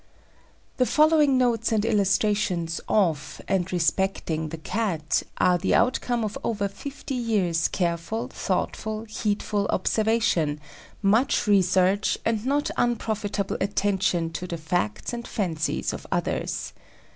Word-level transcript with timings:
The 0.77 0.87
following 0.87 1.37
notes 1.37 1.71
and 1.71 1.85
illustrations 1.85 2.81
of 2.89 3.39
and 3.47 3.71
respecting 3.71 4.49
the 4.49 4.57
Cat 4.57 5.21
are 5.37 5.59
the 5.59 5.75
outcome 5.75 6.23
of 6.23 6.39
over 6.43 6.67
fifty 6.67 7.13
years' 7.13 7.67
careful, 7.67 8.27
thoughtful, 8.27 9.03
heedful 9.03 9.67
observation, 9.67 10.59
much 11.03 11.45
research, 11.45 12.17
and 12.25 12.43
not 12.47 12.71
unprofitable 12.77 13.57
attention 13.61 14.31
to 14.31 14.47
the 14.47 14.57
facts 14.57 15.13
and 15.13 15.27
fancies 15.27 15.93
of 15.93 16.07
others. 16.11 16.73